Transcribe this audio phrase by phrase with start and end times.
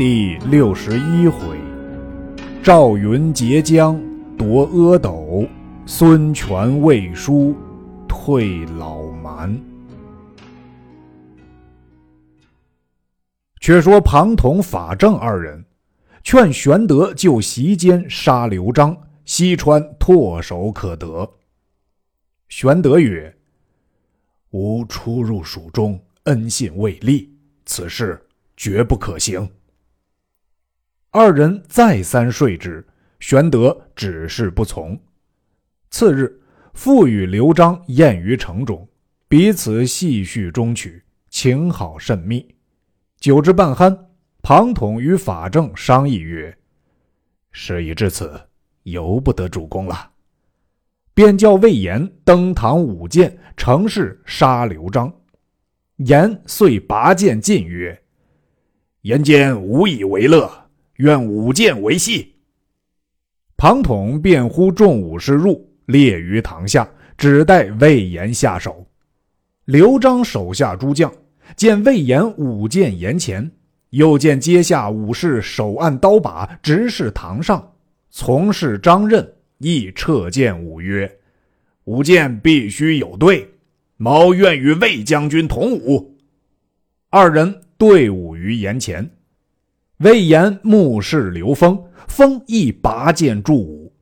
[0.00, 1.60] 第六十一回，
[2.62, 4.00] 赵云截江
[4.34, 5.46] 夺阿斗，
[5.84, 7.54] 孙权魏书
[8.08, 9.60] 退老蛮。
[13.60, 15.62] 却说庞统、法正二人
[16.22, 18.96] 劝玄德就席间杀刘璋，
[19.26, 21.30] 西川唾手可得。
[22.48, 23.36] 玄德曰
[24.52, 27.30] ：“吾初入蜀中，恩信未立，
[27.66, 28.18] 此事
[28.56, 29.46] 绝不可行。”
[31.12, 32.86] 二人再三说之，
[33.18, 34.96] 玄德只是不从。
[35.90, 36.40] 次日，
[36.72, 38.88] 复与刘璋宴于城中，
[39.26, 42.46] 彼此细叙衷曲，情好甚密。
[43.18, 43.98] 酒至半酣，
[44.40, 46.56] 庞统与法正商议曰
[47.50, 48.40] ：“事已至此，
[48.84, 50.12] 由不得主公了。”
[51.12, 55.12] 便叫魏延登堂舞剑，乘势杀刘璋。
[55.96, 58.00] 延遂拔剑进曰
[59.02, 60.48] ：“言间无以为乐。”
[61.00, 62.34] 愿舞剑为戏。
[63.56, 68.86] 庞统便呼众武士入，列于堂下，只待魏延下手。
[69.64, 71.12] 刘璋手下诸将
[71.56, 73.50] 见魏延舞剑言前，
[73.90, 77.72] 又见阶下武士手按刀把直视堂上，
[78.10, 79.26] 从事张任
[79.58, 81.10] 亦撤剑舞曰
[81.84, 83.48] ：“舞剑必须有队，
[83.96, 86.16] 某愿与魏将军同舞。”
[87.10, 89.08] 二人对舞于檐前。
[90.00, 93.92] 魏延目视刘封，封亦拔剑助舞。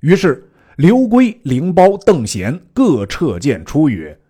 [0.00, 4.20] 于是刘规、凌苞、邓贤各撤剑出曰：“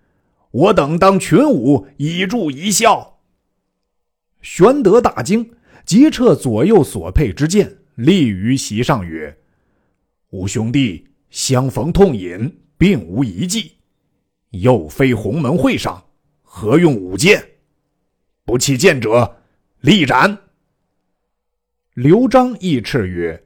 [0.53, 3.19] 我等当群舞，以助一笑。”
[4.41, 5.51] 玄德大惊，
[5.85, 9.37] 急撤左右所佩之剑，立于席上曰
[10.31, 13.73] ：“吾兄弟相逢痛饮，并无一计，
[14.51, 16.01] 又非鸿门会上，
[16.43, 17.45] 何用舞剑？
[18.45, 19.39] 不弃剑者，
[19.81, 20.39] 立斩。”
[21.97, 23.43] 刘璋亦斥曰：“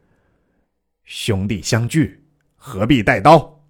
[1.07, 2.21] 兄弟相聚，
[2.57, 3.65] 何必带刀？”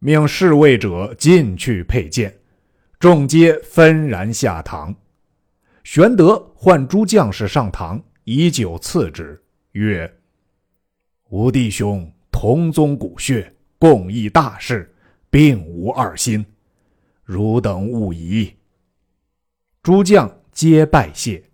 [0.00, 2.36] 命侍卫者进去佩剑，
[2.98, 4.92] 众皆纷然下堂。
[5.84, 10.12] 玄德唤诸将士上堂，以酒赐之，曰
[11.30, 14.92] ：“吾弟兄同宗骨血，共议大事，
[15.30, 16.44] 并无二心，
[17.22, 18.52] 汝等勿疑。”
[19.80, 21.49] 诸将皆拜谢。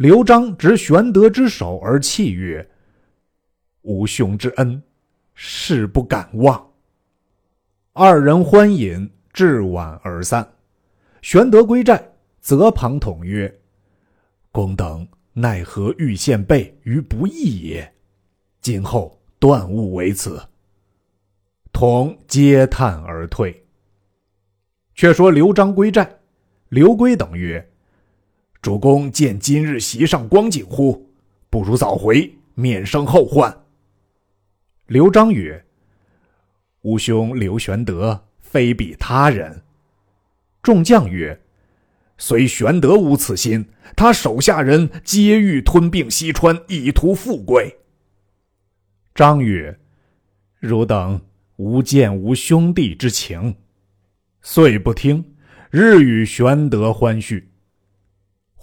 [0.00, 2.66] 刘璋执玄德之手而泣曰
[3.84, 4.82] ：“吾兄之恩，
[5.34, 6.70] 誓不敢忘。”
[7.92, 10.54] 二人欢饮，至晚而散。
[11.20, 12.02] 玄德归寨，
[12.40, 13.60] 责庞统曰
[14.50, 17.94] ：“公等奈何欲献备于不义也？
[18.62, 20.42] 今后断勿为此。”
[21.74, 23.54] 统嗟叹而退。
[24.94, 26.10] 却说刘璋归寨，
[26.70, 27.69] 刘规等曰。
[28.62, 31.10] 主公见今日席上光景乎？
[31.48, 33.64] 不如早回，免生后患。
[34.86, 35.64] 刘璋曰
[36.82, 39.62] ：“吾兄刘玄德非比他人。”
[40.62, 41.40] 众将曰
[42.18, 43.66] ：“虽玄德无此心，
[43.96, 47.78] 他手下人皆欲吞并西川，以图富贵。”
[49.14, 49.80] 张曰
[50.60, 51.18] ：“汝等
[51.56, 53.56] 无见吾兄弟之情，
[54.42, 55.34] 遂不听，
[55.70, 57.49] 日与玄德欢叙。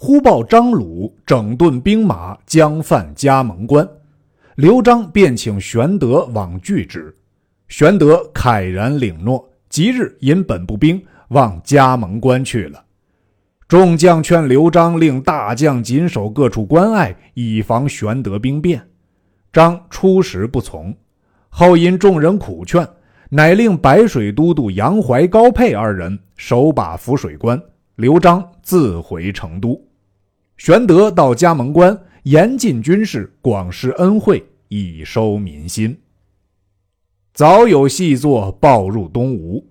[0.00, 3.86] 忽报张鲁整顿兵马，将犯加盟关。
[4.54, 7.12] 刘璋便请玄德往拒之。
[7.66, 12.80] 玄德慨然领诺，即日引本部兵往加盟关去了。
[13.66, 18.80] 众将劝刘璋令大将紧守各处关隘，以防玄德兵变。
[19.52, 20.96] 张初时不从，
[21.48, 22.86] 后因众人苦劝，
[23.30, 27.60] 乃令白水都督杨怀、高沛二人守把浮水关，
[27.96, 29.76] 刘璋自回成都。
[30.58, 35.96] 玄德到加盟关，严禁军事，广施恩惠，以收民心。
[37.32, 39.64] 早有细作报入东吴，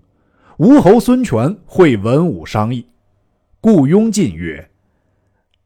[0.56, 2.86] 吴侯孙权会文武商议。
[3.60, 4.66] 顾雍进曰：“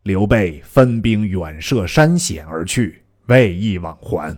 [0.02, 4.36] 刘备分兵远涉山险而去，未易往还，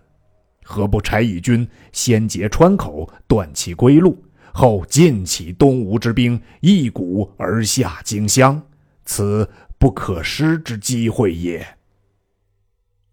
[0.62, 4.22] 何不差一军先截川口，断其归路，
[4.52, 8.60] 后尽起东吴之兵，一鼓而下荆襄？
[9.06, 9.48] 此。”
[9.84, 11.76] 不可失之机会也。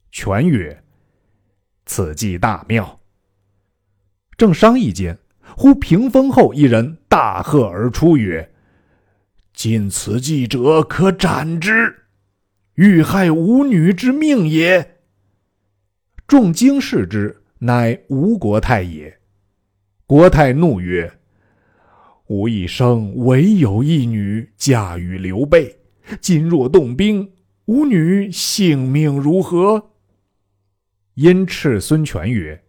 [0.09, 0.81] 权曰
[1.85, 3.01] ：“此计大妙。”
[4.37, 5.19] 正商议间，
[5.57, 8.53] 忽屏风后一人大喝而出曰
[9.51, 12.03] ：“尽此计者，可斩之！
[12.75, 15.01] 欲害吾女之命也。”
[16.25, 19.19] 众惊视之，乃吴国太也。
[20.05, 21.19] 国太怒曰
[22.27, 25.79] ：“吾一生唯有一女，嫁与刘备。”
[26.19, 27.31] 今若动兵，
[27.65, 29.91] 吾女性命如何？”
[31.15, 32.63] 因斥孙权曰：“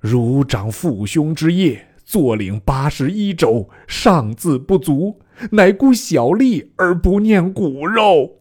[0.00, 5.20] 汝长父兄之业，坐领八十一州，尚自不足，
[5.52, 8.40] 乃顾小利而不念骨肉。”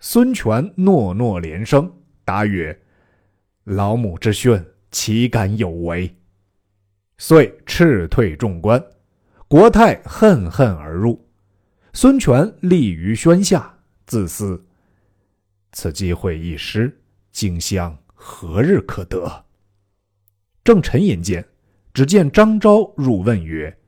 [0.00, 1.90] 孙权诺诺连声，
[2.24, 2.78] 答曰
[3.64, 6.14] ：“老母之训，岂敢有违？”
[7.16, 8.82] 遂斥退众官。
[9.46, 11.24] 国泰恨恨而入。
[11.96, 14.66] 孙权立于轩下，自思：
[15.70, 17.00] 此机会一失。
[17.30, 19.44] 荆襄何日可得？
[20.64, 21.46] 正沉吟间，
[21.92, 23.78] 只见张昭入问曰：“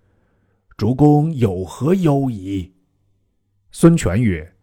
[0.79, 2.73] 主公有何忧疑？”
[3.73, 4.55] 孙权曰：“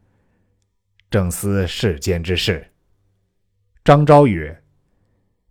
[1.12, 2.66] 正思世间之事。”
[3.84, 4.64] 张昭曰：“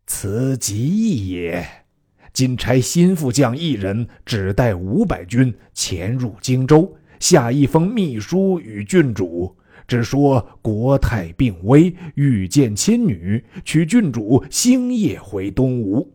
[0.07, 1.85] 此极易也。
[2.33, 16.13] 今差心腹将一人，只带五百军潜入荆州，下一封密书与郡主。”只说国泰病危，欲见亲女，取郡主星夜回东吴。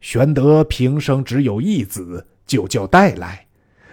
[0.00, 3.46] 玄德平生只有一子，就叫带来。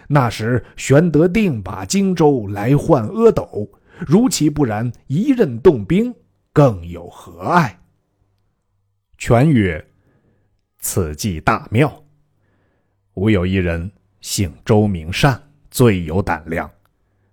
[0.08, 3.70] 那时玄德定把荆州来换阿斗，
[4.08, 6.14] 如其不然，一任动兵，
[6.52, 7.80] 更有何碍？
[9.18, 9.86] 权曰
[10.80, 12.04] ：“此计大妙。
[13.16, 13.92] 吾有一人，
[14.22, 15.45] 姓周，名善，
[15.75, 16.72] 最有胆量，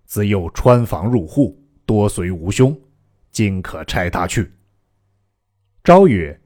[0.05, 1.57] 自幼穿房入户。”
[1.87, 2.77] 多随吾兄，
[3.31, 4.51] 今可差他去。
[5.85, 6.41] 昭曰：“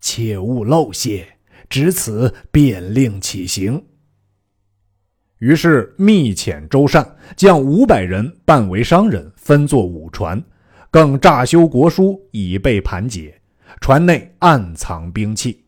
[0.00, 1.28] 切勿漏泄，
[1.68, 3.86] 只此便令起行。”
[5.38, 10.42] 于是密遣周善，将五百人扮为商人，分作五船，
[10.90, 13.40] 更诈修国书，以备盘解。
[13.80, 15.64] 船内暗藏兵器。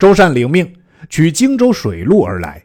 [0.00, 0.74] 周善领命，
[1.08, 2.64] 取荆州水路而来。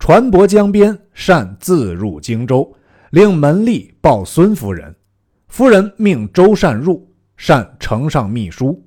[0.00, 2.74] 船泊江边，善自入荆州。
[3.10, 4.94] 令门吏报孙夫人，
[5.48, 8.82] 夫人命周善入，善呈上密书。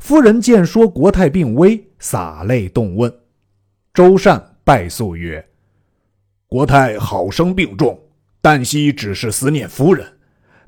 [0.00, 3.12] 夫人见说国泰病危，洒泪动问。
[3.92, 5.46] 周善拜诉曰
[6.48, 8.00] ：“国泰好生病重，
[8.40, 10.06] 旦夕只是思念夫人，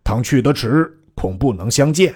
[0.05, 2.15] 倘去得迟，恐不能相见，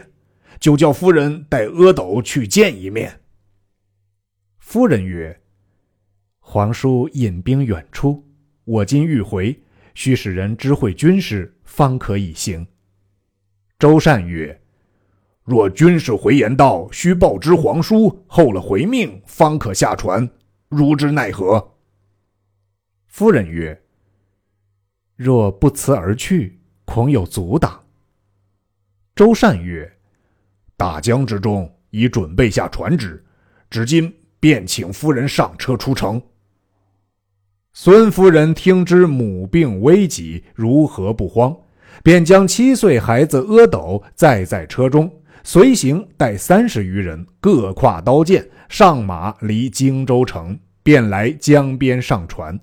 [0.61, 3.21] 就叫夫人带阿斗去见一面。”
[4.59, 5.41] 夫人曰
[6.43, 8.23] ：“皇叔引兵远出，
[8.65, 9.59] 我今欲回。”
[9.95, 12.67] 须使人知会军师，方可以行。
[13.79, 14.59] 周善曰
[15.45, 20.27] ：“若军师回言道，须报知皇叔，候了回命，方可下船。
[20.71, 21.75] 如之奈何？”
[23.07, 23.83] 夫人曰
[25.15, 27.85] ：“若不辞而去，恐有阻挡。”
[29.15, 29.99] 周善曰
[30.75, 33.23] ：“大江之中，已准备下船只，
[33.69, 34.11] 至今
[34.41, 36.21] 便请夫人上车出城。”
[37.75, 41.57] 孙夫人听知母病危急，如何不慌？
[42.03, 45.11] 便将七岁孩子阿斗载在车中，
[45.43, 52.61] 随行带三十余人，各挎刀剑，上马离荆州城，便来江边上船。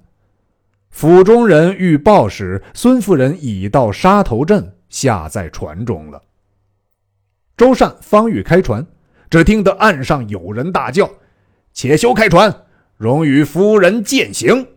[0.91, 6.21] 府中人欲报时，孙夫人已到沙头镇，下在船中了。
[7.57, 8.85] 周善方欲开船，
[9.27, 11.09] 只听得岸上有人大叫
[11.73, 12.53] ：“且休开船，
[12.95, 14.67] 容与夫人饯行。”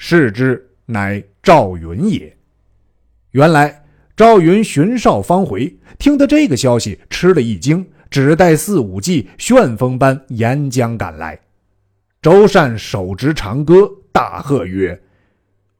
[0.00, 2.34] 视之，乃赵云也。
[3.32, 3.84] 原来
[4.16, 11.38] 赵云巡哨方回，听得这个消息，吃了一惊，只带四五骑，旋风般沿江赶来。
[12.22, 14.98] 周善手执长戈，大喝曰：“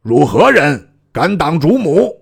[0.02, 0.88] 汝何人？
[1.12, 2.12] 敢挡主母！”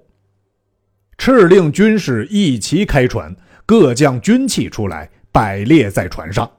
[1.17, 3.35] 敕令军士一齐开船，
[3.65, 6.51] 各将军器出来，摆列在船上。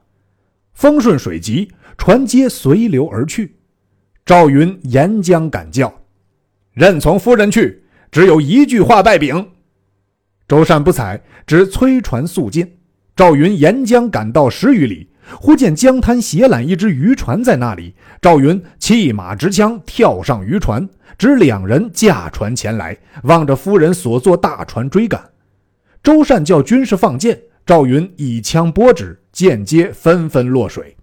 [0.74, 3.57] 风顺水急，船皆随流而去。
[4.28, 6.02] 赵云沿江赶叫
[6.76, 7.82] ：“任从夫人去，
[8.12, 9.52] 只有一句话败禀。”
[10.50, 12.70] 周善不睬，只催船速进。
[13.16, 17.96] 赵云沿江赶到十余里，忽见江滩斜揽一只渔船在那里。
[18.22, 25.24] 赵云弃马执枪，跳上渔船，只两人驾船前来，望着夫人所坐大船追赶。
[26.04, 30.97] 周善叫军士放箭，赵云以枪拨之，箭皆纷纷落水。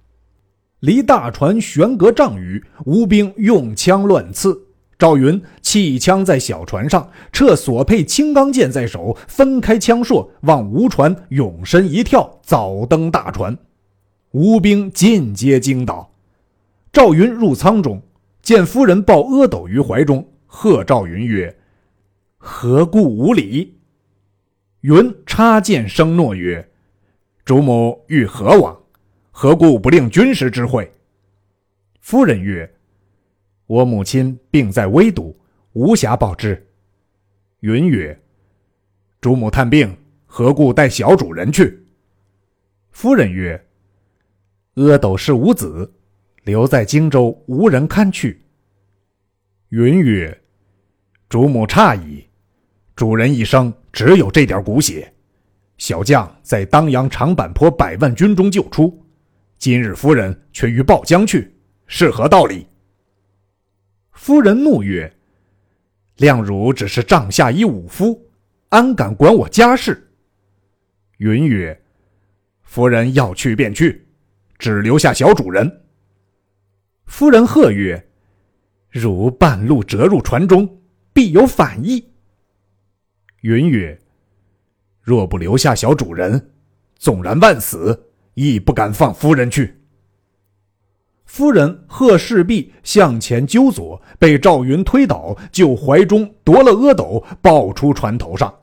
[0.85, 4.67] 离大船悬隔丈余，吴兵用枪乱刺。
[4.99, 13.57] 赵云弃枪在小船上，撤所佩青钢剑在手，分开枪槊，往吴船勇身一跳，早登大船。
[14.33, 16.13] 吴兵尽皆惊倒。
[16.93, 18.03] 赵云入舱中，
[18.43, 21.57] 见夫人抱阿斗于怀中，喝赵云曰
[22.37, 23.79] ：“何故无礼？”
[24.83, 26.69] 云插剑声诺曰
[27.43, 28.79] ：“主母欲何往？”
[29.37, 30.89] 何故不令军师知会？
[32.01, 32.73] 夫人曰
[33.67, 35.37] ：“我母亲病在危都，
[35.73, 36.65] 无暇报之。”
[37.59, 38.17] 云曰
[39.21, 39.93] ：“主母探病，
[40.25, 41.85] 何故带小主人去？”
[42.93, 43.61] 夫人曰
[44.75, 45.93] ：“阿斗是无子，
[46.45, 48.41] 留在荆州，无人看去。”
[49.71, 50.43] 云曰
[51.29, 52.25] ：“主母诧异，
[52.95, 55.13] 主人一生只有这点骨血，
[55.77, 59.04] 小将在当阳长坂坡百万军中救出，
[59.65, 61.57] 今日夫人却欲报将去，
[61.87, 62.67] 是何道理？”
[64.13, 65.11] 夫人怒曰
[66.21, 68.29] ：“亮汝只是帐下一武夫，
[68.69, 70.13] 安敢管我家事？”
[71.17, 71.83] 云曰
[72.63, 74.07] ：“夫人要去便去，
[74.59, 75.85] 只留下小主人。”
[77.09, 78.07] 夫人喝曰
[78.93, 80.83] ：“汝半路折入船中，
[81.15, 82.13] 必有反意。”
[83.41, 83.99] 云曰
[85.01, 86.53] ：“若不留下小主人，
[86.99, 89.81] 纵然万死，亦不敢放夫人去。”
[91.27, 98.55] 夫人贺氏璧向前揪左，被赵云推倒，就怀中夺了阿斗，抱出船头上。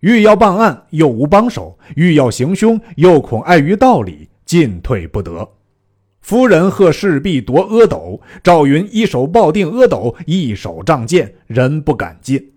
[0.00, 5.48] 欲要办案，又无帮手；欲要行凶，又恐碍于道理，进退不得。
[6.20, 12.52] 夫人贺氏璧夺阿斗，赵云一手抱定阿斗，一手仗剑，人不敢进。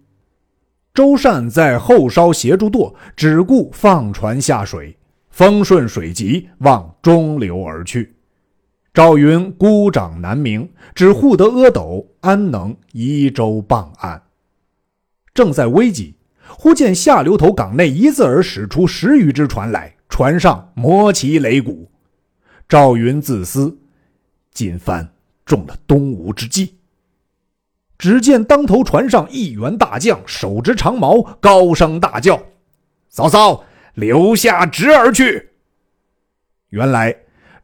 [0.92, 4.98] 周善在后梢协助舵，只顾放船下水，
[5.36, 8.16] 风顺水急，往中流而去。
[8.94, 14.24] 赵云孤掌难鸣，只护得阿斗，安能移舟傍岸？
[15.34, 16.16] 正在危急，
[16.48, 21.92] 忽见下流头港内一字儿驶出十余只船来，船上摩旗擂鼓。
[22.70, 23.78] 赵云自思，
[24.54, 25.12] 今番
[25.46, 26.76] 中了东吴之计。
[27.98, 32.42] 只见当头船上一员大将，手执长矛，高声大叫
[33.12, 33.66] ：“嫂嫂，
[33.96, 35.50] 留下侄儿去！”
[36.70, 37.16] 原来。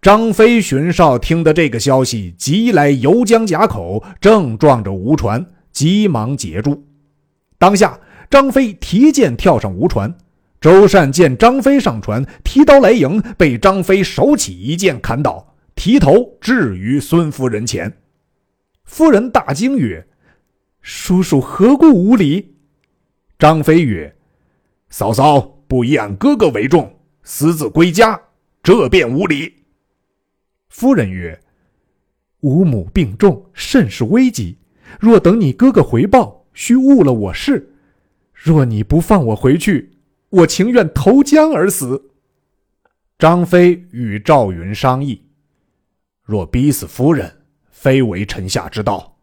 [0.01, 6.87] 张飞巡哨听得这个消息，急来游江夹口，正撞着吴船，急忙截住。
[7.59, 10.11] 当下，张飞提剑跳上吴船。
[10.59, 17.99] 周善见张飞上船，提刀来迎，被张飞手起一剑砍倒，提头置于孙夫人前。
[18.83, 20.07] 夫人大惊曰
[20.81, 22.55] ：“叔叔何故无礼？”
[23.37, 24.15] 张飞曰
[24.89, 28.21] ：“嫂嫂不以俺哥哥为重，私自归家，
[28.61, 29.63] 这便无礼。”
[30.67, 31.41] 夫人曰
[32.43, 34.57] ：“吾母病重，甚是危急。
[34.99, 37.73] 若等你哥哥回报，须误了我事。
[38.33, 39.97] 若你不放我回去，
[40.27, 42.11] 我情愿投江而死。”
[43.17, 45.25] 张飞与赵云商议
[46.21, 47.33] ：“若逼死夫人，
[47.69, 49.17] 非为臣下之道，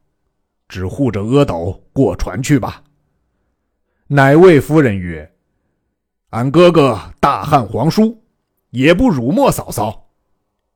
[0.66, 2.82] 只护着阿斗过船去吧。”
[4.08, 5.30] 乃谓夫人曰
[6.30, 8.22] ：“俺哥哥大汉皇叔，
[8.70, 10.10] 也不辱没嫂嫂。”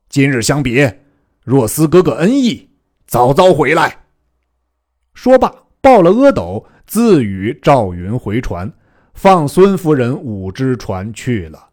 [0.09, 1.05] 今日相别，
[1.43, 2.71] 若思哥哥恩义，
[3.07, 4.05] 早早回来。
[5.13, 8.73] 说罢，抱了阿斗，自与赵云回船，
[9.13, 11.69] 放孙夫人五只船去了。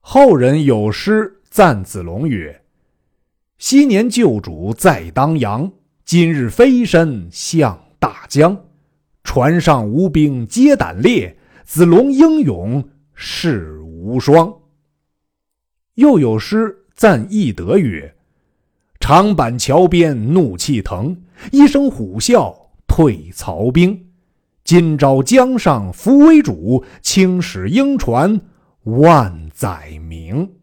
[0.00, 2.62] 后人有诗赞子龙曰
[3.58, 5.70] ：“昔年旧主在当阳，
[6.04, 8.64] 今日飞身向大江。
[9.22, 11.37] 船上无兵皆胆烈，
[11.68, 12.82] 子龙英勇
[13.12, 14.50] 世无双。”
[15.96, 16.74] 又有诗。
[16.94, 18.12] 赞义德曰
[18.98, 21.16] ：“长坂桥边怒气腾，
[21.52, 22.52] 一声虎啸
[22.88, 24.10] 退曹兵。
[24.64, 28.40] 今朝江上扶危主，青史英传
[28.82, 30.54] 万载名。”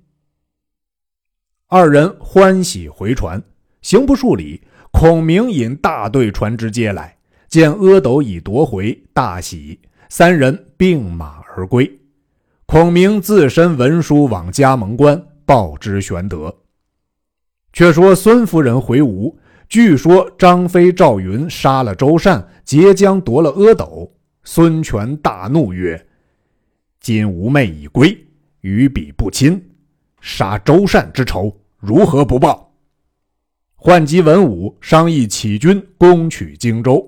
[1.68, 3.42] 二人欢喜回船，
[3.82, 12.00] 行不数里，孔明引大队船只接来，见阿斗已夺回，大喜，三人并马而归。
[12.66, 15.22] 孔明自身文书往加盟关。
[15.46, 16.52] 报之玄德。
[17.72, 19.38] 却说孙夫人回吴，
[19.70, 24.12] 据说张飞、赵云杀了周善，截江夺了阿斗。
[24.44, 26.04] 孙权大怒曰
[27.00, 28.18] ：“今吾妹已归，
[28.62, 29.64] 与彼不亲，
[30.20, 32.74] 杀周善之仇如何不报？”
[33.78, 37.08] 唤集文武商议起军攻取荆州。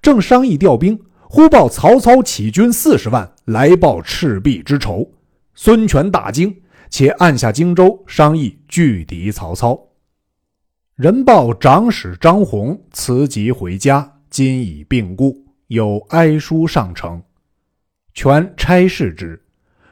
[0.00, 0.96] 正商议调兵，
[1.32, 5.08] 忽报曹操起军四十万来报赤壁之仇。
[5.54, 6.54] 孙权大惊。
[6.90, 9.80] 且按下荆州，商议拒敌曹操。
[10.96, 17.22] 人报长史张宏辞疾回家，今已病故，有哀书上呈。
[18.12, 19.40] 权差事之，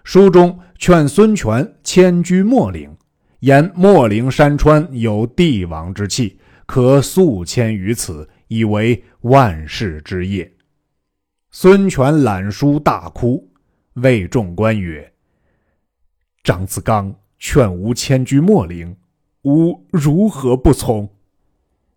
[0.03, 2.91] 书中劝孙权迁居秣陵，
[3.39, 10.53] 言秣陵山川有帝王之气，可速迁于此，以为万世之业。
[11.51, 13.51] 孙权览书大哭，
[13.95, 15.15] 谓众官曰。
[16.45, 18.95] 张子刚劝吾迁居秣陵，
[19.45, 21.09] 吾如何不从？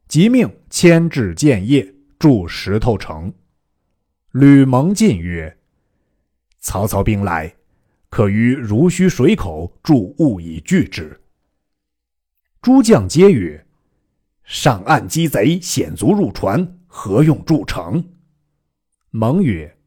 [0.08, 3.34] 即命迁至建业，筑石头城。
[4.32, 5.58] 吕蒙进曰
[6.60, 7.54] ：“曹操兵来，
[8.10, 11.20] 可于濡须水口筑物以拒之。”
[12.62, 13.66] 诸将皆曰
[14.46, 18.02] ：“上岸击贼，险卒入船，何用筑城？”
[19.14, 19.78] 蒙曰：“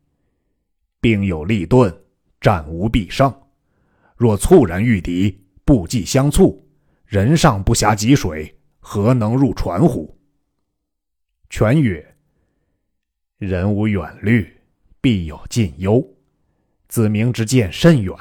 [1.01, 1.91] 兵有利钝，
[2.43, 3.35] 战无必胜。
[4.19, 6.69] 若猝然遇敌，不计相促，
[7.07, 10.15] 人上不暇汲水，何能入船乎？”
[11.49, 12.17] 权曰
[13.39, 14.47] ：“人无远虑，
[15.01, 16.07] 必有近忧。
[16.89, 18.15] 子明之见甚远，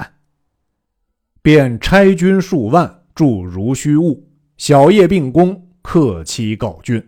[1.41, 7.03] 便差军数万驻如须坞。”小叶并攻，克期告竣。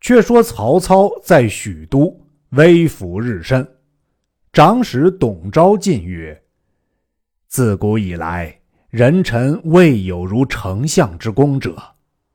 [0.00, 2.18] 却说曹操在许都，
[2.50, 3.66] 威服日甚。
[4.52, 6.42] 长史董昭进曰
[7.46, 11.76] ：“自古以来，人臣未有如丞相之功者，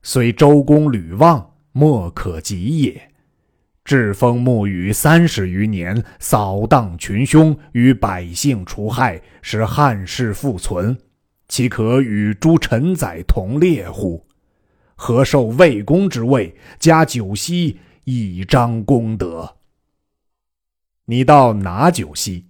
[0.03, 3.11] 虽周公吕望，莫可及也。
[3.83, 10.97] 栉风沐雨三十余年，扫荡群凶，与百姓除害，使汉室复存。”
[11.47, 14.25] 岂可与诸臣宰同列乎？
[14.95, 19.57] 何受魏公之位，加九锡以彰功德？
[21.05, 22.45] 你到哪九锡？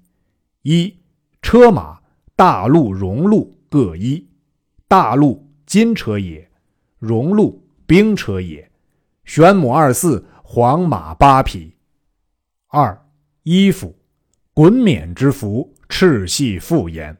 [0.62, 0.96] 一
[1.42, 2.00] 车马
[2.36, 4.28] 大路、戎路各一。
[4.88, 6.50] 大路金车也，
[7.00, 8.72] 戎路兵车也。
[9.26, 11.74] 玄母二驷，黄马八匹。
[12.68, 13.06] 二
[13.44, 13.98] 衣服，
[14.54, 17.18] 衮冕之服，赤系复焉。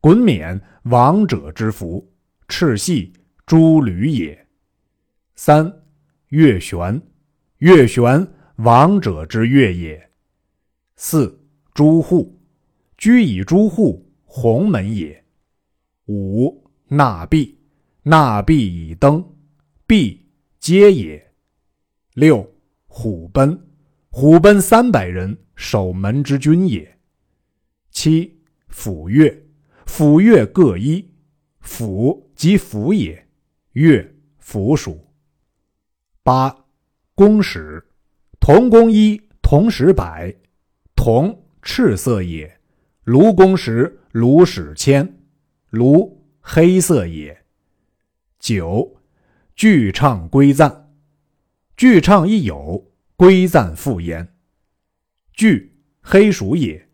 [0.00, 2.08] 衮冕，王者之服；
[2.48, 3.12] 赤系，
[3.44, 4.45] 诸吕也。
[5.38, 5.70] 三，
[6.28, 6.98] 月旋，
[7.58, 8.26] 月旋，
[8.56, 10.10] 王者之月也。
[10.96, 11.38] 四，
[11.74, 12.40] 朱户，
[12.96, 15.22] 居以朱户，鸿门也。
[16.06, 17.54] 五，纳币，
[18.02, 19.22] 纳币以登，
[19.86, 20.26] 币，
[20.58, 21.22] 阶也。
[22.14, 22.50] 六，
[22.86, 23.60] 虎贲，
[24.08, 26.98] 虎贲三百人，守门之军也。
[27.90, 29.30] 七，府乐。
[29.84, 31.06] 府乐各一，
[31.60, 33.28] 府即府也，
[33.72, 35.05] 乐府属。
[36.26, 36.64] 八，
[37.14, 37.84] 弓矢，
[38.40, 40.34] 铜弓一，铜矢百，
[40.96, 42.58] 铜赤色也，
[43.04, 45.20] 卢弓十，卢矢千，
[45.70, 47.44] 卢黑色也。
[48.40, 48.96] 九，
[49.54, 50.92] 巨唱归赞，
[51.76, 54.34] 巨唱亦有，归赞复焉。
[55.32, 56.88] 巨黑鼠也，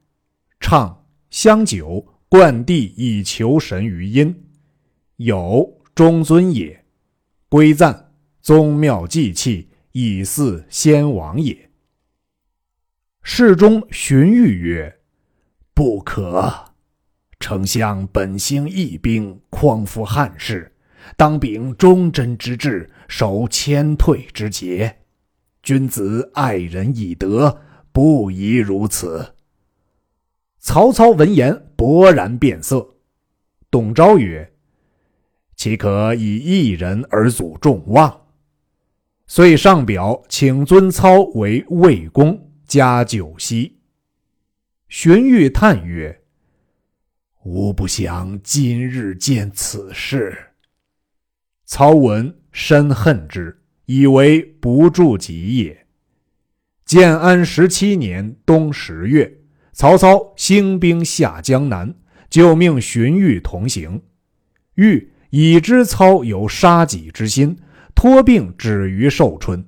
[0.61, 2.07] 唱香酒。
[2.29, 4.47] 灌地以求神于阴，
[5.17, 6.83] 有中尊也；
[7.49, 8.12] 归赞
[8.43, 11.71] 宗庙祭器，以祀先王也。
[13.23, 14.99] 侍中荀彧曰
[15.73, 16.53] ：“不可！
[17.39, 20.75] 丞相本兴义兵，匡扶汉室，
[21.17, 24.99] 当秉忠贞之志，守谦退之节。
[25.63, 27.61] 君子爱人以德，
[27.93, 29.37] 不宜如此。”
[30.59, 32.97] 曹操闻言，勃然变色。
[33.71, 34.53] 董昭曰
[35.55, 38.21] ：“岂可以一人而阻众望？”
[39.35, 43.79] 遂上表请尊操为魏公，加九锡。
[44.91, 46.21] 荀彧叹曰
[47.45, 50.37] ：“吾不想今日见此事。”
[51.65, 55.87] 操闻，深恨之，以为不助己也。
[56.85, 59.39] 建安十七年冬十月。
[59.73, 61.95] 曹操兴兵下江南，
[62.29, 64.03] 就命荀彧同行。
[64.77, 67.57] 彧已知操有杀己之心，
[67.95, 69.65] 托病止于寿春。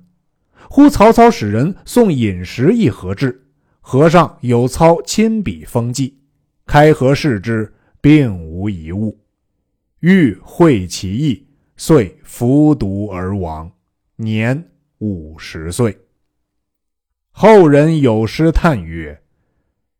[0.69, 3.45] 呼曹操使人送饮食一盒至，
[3.81, 6.17] 盒上有操亲笔封记。
[6.65, 9.19] 开盒视之，并无一物。
[9.99, 13.71] 欲会其意，遂服毒而亡，
[14.15, 15.97] 年五十岁。
[17.31, 19.21] 后人有诗叹曰。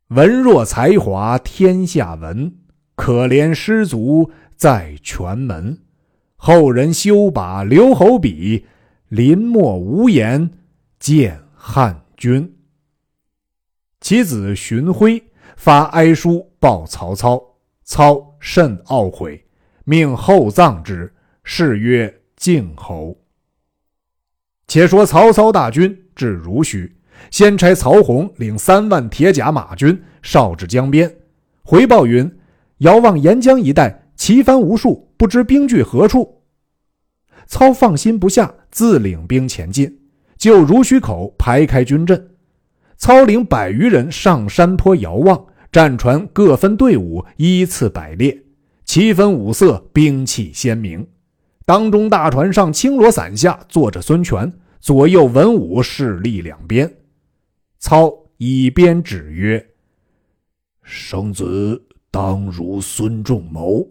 [0.09, 2.53] 文若才华天下闻，
[2.95, 5.79] 可怜失足在泉门。
[6.47, 8.67] 后人休把留侯比，
[9.08, 10.51] 临墨无言
[10.99, 12.55] 见汉君。
[13.99, 15.23] 其子荀徽
[15.58, 17.41] 发哀书报曹操，
[17.84, 19.43] 操甚懊悔，
[19.86, 21.12] 命厚葬之，
[21.43, 23.17] 谥曰靖侯。
[24.67, 26.95] 且说曹操大军至濡须。
[27.31, 31.12] 先差曹洪领三万铁甲马军哨至江边，
[31.63, 32.31] 回报云
[32.86, 36.34] ：“遥望沿江一带旗帆无数，不知兵聚何处。”
[37.47, 39.99] 操放心不下，自领兵前进，
[40.38, 42.31] 就濡须口排开军阵。
[42.97, 48.43] 操领百余人上山坡遥望，战船各分队伍，依次摆列，
[48.86, 51.05] 旗分五色，兵器鲜明。
[51.65, 56.91] 当中大船上青罗伞下坐着孙权，左右文武侍立两边。
[57.79, 59.65] 操以鞭指曰
[60.84, 63.88] ：“生子当如孙仲谋，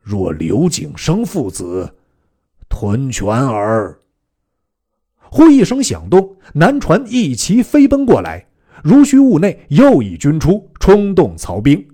[0.00, 1.94] 若刘景生父子，
[2.70, 3.98] 屯泉儿。
[5.18, 8.46] 忽一声响动，南船一齐飞奔过来。
[8.82, 11.86] 如须坞内又一军出，冲动曹兵。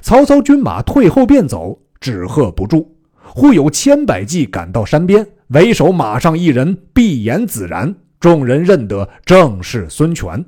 [0.00, 2.94] 曹操军马退后便走，只喝不住。
[3.24, 7.92] 忽有千百骑赶到山边，为首马上一人，闭眼自然。
[8.20, 10.44] 众人认得正是孙权，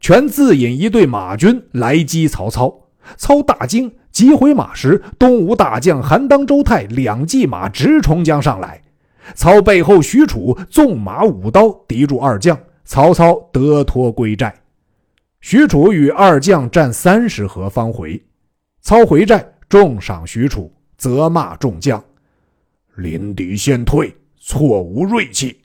[0.00, 2.88] 权自引一队马军来击曹操。
[3.16, 8.82] 操大惊，急回马时，东吴大将韩当、周泰两骑马直冲将上来。
[9.34, 14.54] 操背后许褚纵马舞刀敌住二将，曹操得脱归寨。
[15.40, 18.20] 许褚与二将战三十合方回，
[18.80, 22.02] 操回寨，重赏许褚，责骂众将
[22.96, 25.60] ：“临敌先退，错无锐气。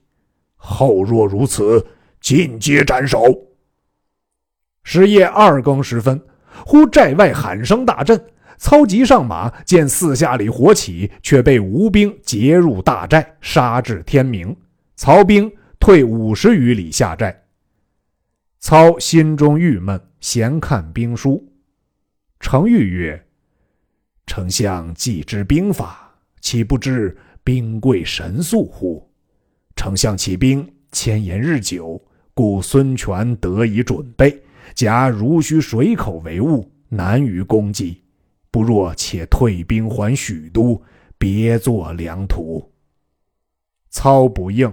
[0.56, 1.84] 后若如此，
[2.22, 3.24] 尽皆斩首。”
[4.84, 6.22] 是夜二更时分，
[6.66, 8.22] 忽寨外喊声大震，
[8.64, 14.56] 操急上马，见四下里火起，却被吴兵劫入大寨，杀至天明。
[14.96, 17.44] 曹兵退五十余里下寨。
[18.62, 21.46] 操心中郁闷，闲看兵书。
[22.40, 23.22] 程昱曰
[24.26, 29.12] ：“丞相既知兵法，岂不知兵贵神速乎？
[29.76, 32.02] 丞相起兵，千言日久，
[32.34, 34.42] 故孙权得以准备。
[34.74, 38.03] 假如需水口为务，难于攻击。
[38.54, 40.80] 不若且退兵还许都，
[41.18, 42.72] 别作良图。”
[43.90, 44.72] 操不应。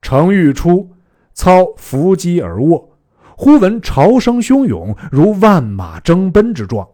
[0.00, 0.88] 程昱出。
[1.34, 2.90] 操伏击而卧，
[3.36, 6.86] 忽闻潮声汹涌，如万马争奔之状。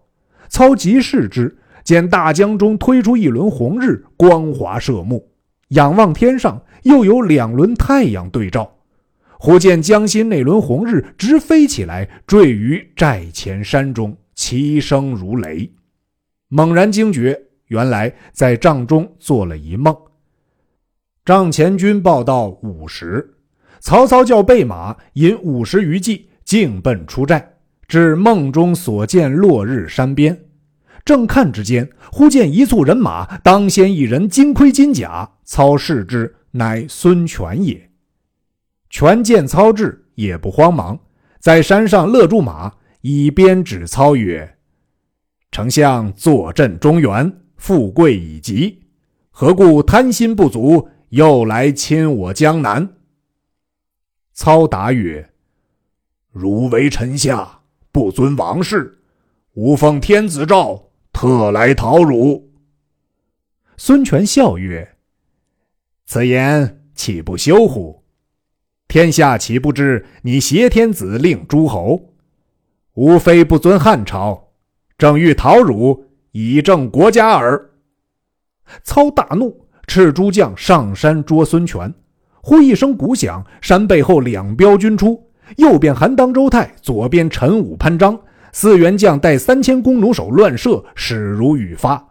[0.49, 5.29] 操急视之，见大江中推出一轮红日，光华射目。
[5.71, 8.73] 仰望天上，又有两轮太阳对照。
[9.41, 15.69] 忽见江心那轮红日直飞起来，坠于寨前山中，其声如雷。
[16.47, 19.93] 猛然惊觉，原来在帐中做了一梦。
[21.25, 23.35] 帐前军报到午时。
[23.81, 27.57] 曹操叫备马，引五十余骑，径奔出寨，
[27.89, 30.41] 至梦中所见落日山边。
[31.05, 35.29] 正看之间，忽见一簇人马，当先一人金盔金甲。
[35.43, 37.91] 操视之，乃孙权也。
[38.89, 40.97] 权见操至，也不慌忙，
[41.41, 42.73] 在山上勒住马，
[43.11, 44.59] 以鞭指操曰
[45.51, 48.83] ：“丞相坐镇中原，富贵已极，
[49.31, 52.97] 何故贪心不足，又来侵我江南？”
[54.35, 55.31] 操答曰
[56.33, 58.99] ：“汝为臣下，不遵王室，
[59.55, 62.53] 吾奉天子诏，特来讨汝。”
[63.79, 64.97] 孙权笑曰
[66.05, 68.05] ：“此言岂不羞乎？
[68.87, 72.08] 天下岂不知你挟天子令诸侯？
[72.99, 74.49] 吾非不尊汉朝，
[74.99, 77.71] 正欲讨汝，以正国家耳。”
[78.83, 79.57] 操大怒，
[79.87, 81.95] 斥诸将上山捉孙权。
[82.43, 88.19] 忽一声鼓响，山背后两彪军出，右边韩当、周泰，左边陈武、潘璋，
[88.51, 92.05] 四员将带三千弓弩手乱射，矢如雨发。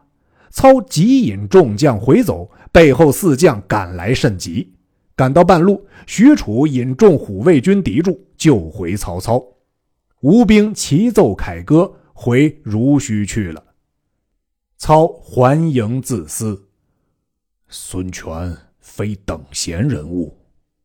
[0.52, 4.72] 操急引众将回走，背后四将赶来甚急。
[5.18, 9.44] 赶到半路，许褚引众虎卫军敌住，救回曹操。
[10.28, 13.64] 吴兵齐奏凯歌，回如须去了。
[14.78, 16.68] 操还营自思：
[17.70, 18.54] 孙权。
[18.82, 20.38] 非等闲人物，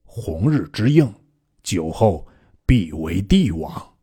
[0.04, 1.12] 红日之应，
[1.64, 2.24] 酒后
[2.66, 3.94] 必为帝王。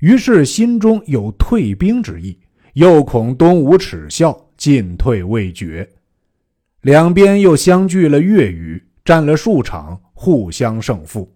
[0.00, 2.38] 于是心中有退兵之意，
[2.74, 5.88] 又恐东吴耻笑，进退未决。
[6.82, 11.34] 两边又相距了月余，战了数场，互相胜负。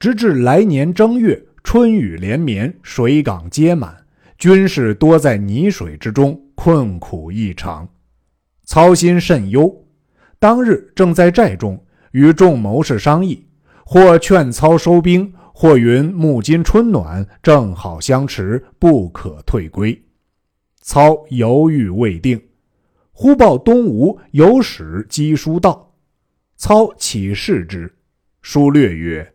[0.00, 3.96] 直至来年正月，春雨连绵，水港皆满，
[4.38, 7.88] 军士多在泥水之中，困苦异常。
[8.64, 9.72] 操心甚忧。
[10.38, 13.46] 当日正在寨中与众谋士商议，
[13.84, 20.02] 或劝操收兵，或云木金春暖，正好相持，不可退归。
[20.80, 22.40] 操犹豫未定，
[23.12, 25.94] 忽报东吴有使赍书到，
[26.56, 27.92] 操起视之，
[28.40, 29.34] 书略曰：“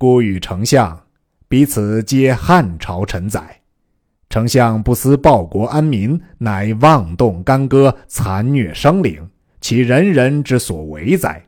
[0.00, 1.06] 孤与丞相
[1.48, 3.60] 彼此皆汉朝臣宰，
[4.30, 9.28] 丞相不思报国安民，乃妄动干戈，残虐生灵。”
[9.60, 11.44] 其人人之所为哉？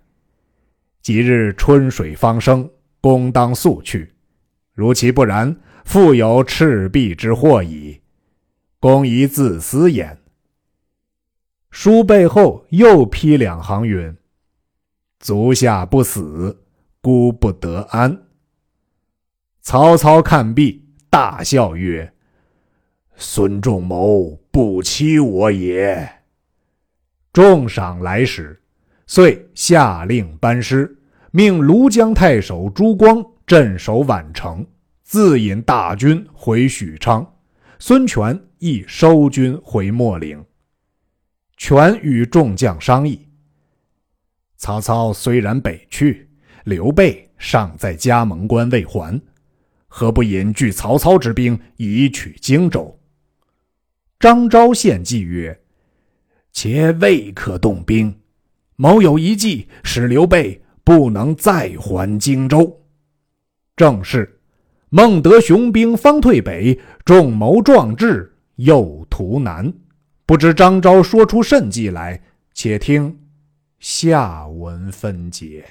[1.01, 2.69] 即日春水方生，
[3.01, 4.13] 公当速去。
[4.75, 8.01] 如其不然，复有赤壁之祸矣。
[8.81, 10.19] 公宜自思焉。
[11.71, 14.13] 书背后又批两行云
[15.21, 16.65] ：“足下不死，
[17.01, 18.21] 孤不得安。”
[19.63, 22.13] 曹操看毕，大笑曰
[23.15, 26.11] ：“孙仲谋不欺我也。”
[27.33, 28.61] 重赏来使，
[29.07, 30.99] 遂下令班师，
[31.31, 34.67] 命庐江太守朱光镇守宛城，
[35.03, 37.35] 自引大军回许昌。
[37.79, 40.45] 孙权亦收军回秣陵。
[41.57, 43.29] 权与众将商议：
[44.57, 46.29] 曹操虽然北去，
[46.65, 49.21] 刘备尚在加盟关未还。
[49.93, 52.97] 何不引拒曹操之兵以取荆州？
[54.21, 55.61] 张昭献计曰
[56.53, 58.21] ：“且未可动兵，
[58.77, 62.81] 某有一计，使刘备不能再还荆州。
[63.75, 64.41] 正是
[64.91, 69.75] 孟德雄兵方退北，众谋壮志又图南。
[70.25, 72.23] 不知张昭说出甚计来？
[72.55, 73.19] 且听
[73.81, 75.65] 下文分解。”